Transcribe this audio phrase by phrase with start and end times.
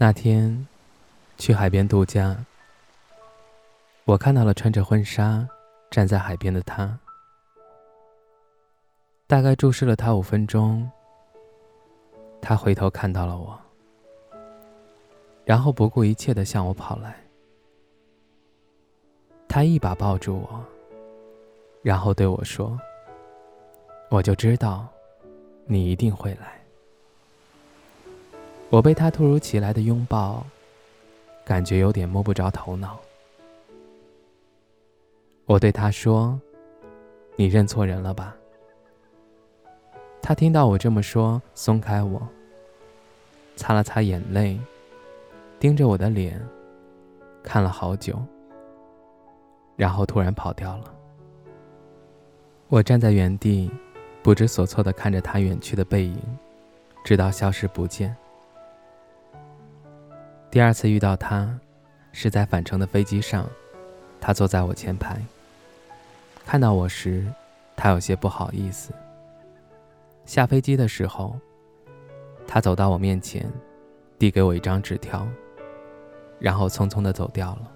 [0.00, 0.64] 那天，
[1.38, 2.36] 去海边度假，
[4.04, 5.44] 我看到了穿着婚纱
[5.90, 6.96] 站在海边的他。
[9.26, 10.88] 大概注视了他五分钟，
[12.40, 13.58] 他回头看到了我，
[15.44, 17.16] 然后不顾一切的向我跑来。
[19.48, 20.64] 他一把抱住我，
[21.82, 22.78] 然后对我说
[24.10, 24.86] ：“我就知道，
[25.66, 26.56] 你一定会来。”
[28.70, 30.44] 我被他突如其来的拥抱，
[31.44, 32.98] 感觉有点摸不着头脑。
[35.46, 36.38] 我对他说
[37.34, 38.36] ：“你认错人了吧？”
[40.20, 42.20] 他听到我这么说，松开我，
[43.56, 44.60] 擦了擦眼泪，
[45.58, 46.38] 盯着我的脸，
[47.42, 48.22] 看了好久，
[49.76, 50.94] 然后突然跑掉了。
[52.68, 53.70] 我站在原地，
[54.22, 56.20] 不知所措的看着他远去的背影，
[57.02, 58.14] 直到消失不见。
[60.50, 61.58] 第二次遇到他，
[62.12, 63.46] 是在返程的飞机上，
[64.18, 65.20] 他坐在我前排。
[66.46, 67.26] 看到我时，
[67.76, 68.90] 他有些不好意思。
[70.24, 71.38] 下飞机的时候，
[72.46, 73.46] 他走到我面前，
[74.18, 75.28] 递给我一张纸条，
[76.38, 77.70] 然后匆匆的走掉了。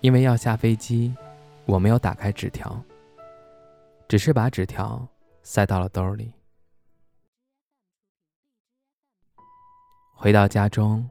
[0.00, 1.12] 因为要下飞机，
[1.64, 2.80] 我没有打开纸条，
[4.06, 5.04] 只是把纸条
[5.42, 6.32] 塞到了兜里。
[10.18, 11.08] 回到家中，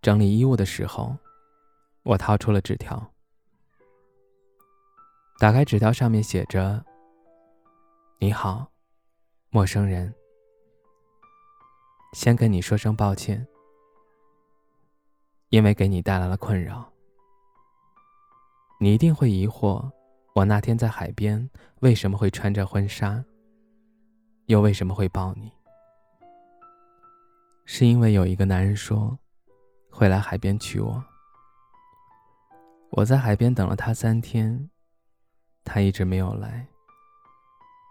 [0.00, 1.16] 整理衣物的时候，
[2.04, 3.10] 我掏出了纸条。
[5.40, 6.82] 打开纸条，上面写着
[8.20, 8.70] ：“你好，
[9.50, 10.14] 陌生人。
[12.12, 13.44] 先跟你说声抱歉，
[15.48, 16.88] 因为给你带来了困扰。
[18.78, 19.90] 你一定会疑惑，
[20.32, 21.50] 我那天在海边
[21.80, 23.24] 为什么会穿着婚纱，
[24.46, 25.50] 又为什么会抱你。”
[27.66, 29.18] 是因为有一个男人说
[29.90, 31.02] 会来海边娶我，
[32.90, 34.70] 我在海边等了他三天，
[35.64, 36.66] 他一直没有来，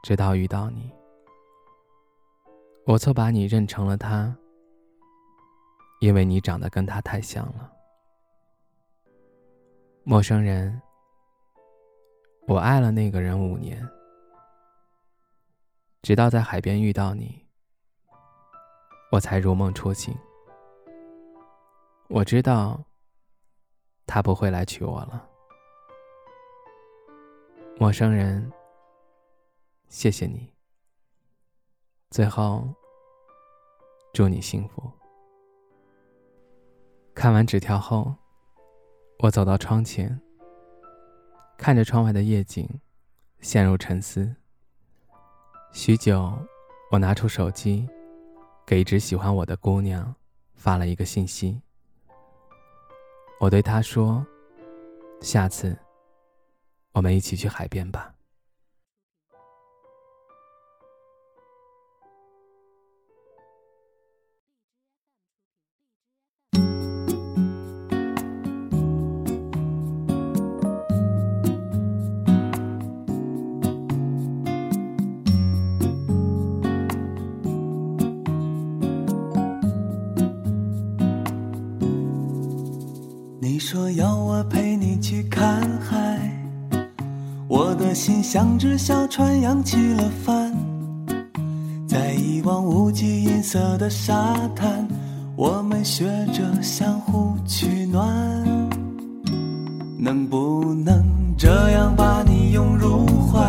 [0.03, 0.91] 直到遇到你，
[2.85, 4.35] 我错把你认成了他，
[6.01, 7.72] 因为你长得跟他太像了。
[10.03, 10.79] 陌生人，
[12.47, 13.90] 我爱了那个人五年，
[16.03, 17.42] 直到在海边遇到你。
[19.13, 20.18] 我才如梦初醒。
[22.07, 22.84] 我知道，
[24.07, 25.29] 他不会来娶我了。
[27.78, 28.52] 陌生人，
[29.88, 30.52] 谢谢你。
[32.09, 32.68] 最后，
[34.13, 34.91] 祝你幸福。
[37.13, 38.16] 看完纸条后，
[39.19, 40.19] 我走到窗前，
[41.56, 42.68] 看着窗外的夜景，
[43.41, 44.35] 陷入沉思。
[45.72, 46.35] 许久，
[46.90, 47.88] 我拿出手机。
[48.66, 50.16] 给一直喜欢我的姑娘
[50.53, 51.62] 发了一个信息，
[53.40, 54.25] 我对她说
[55.22, 55.78] ：“下次
[56.94, 58.12] 我们一起去海边吧。”
[83.43, 86.17] 你说要我陪你去看海，
[87.49, 90.53] 我的心像只小船扬起了帆，
[91.85, 94.87] 在一望无际银色的沙滩，
[95.35, 98.07] 我们学着相互取暖。
[99.97, 101.03] 能不能
[101.37, 103.43] 这样把你拥入怀，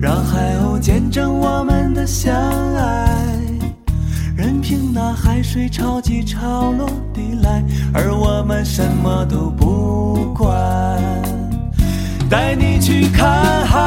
[0.00, 2.34] 让海鸥见证我们的相
[2.74, 3.09] 爱？
[4.92, 7.62] 那海水潮起潮落地来，
[7.94, 10.48] 而我们什么都不管。
[12.28, 13.78] 带你去看海，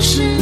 [0.00, 0.39] 是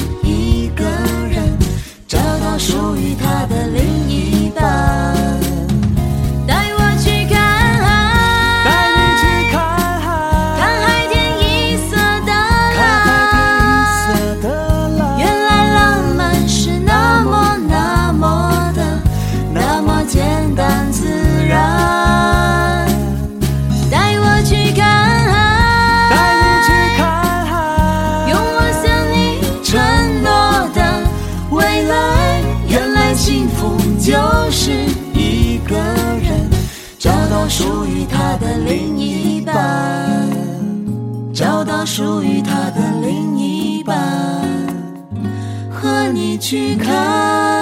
[38.08, 39.55] 他的另一半，
[41.32, 43.96] 找到属于他的另一半，
[45.70, 47.57] 和你去看。